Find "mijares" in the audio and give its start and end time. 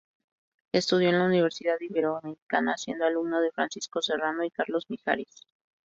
4.89-5.45